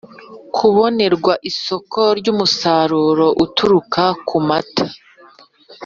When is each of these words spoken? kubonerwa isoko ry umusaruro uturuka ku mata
kubonerwa 0.55 1.33
isoko 1.49 1.99
ry 2.19 2.27
umusaruro 2.33 3.27
uturuka 3.45 4.03
ku 4.27 4.37
mata 4.47 4.85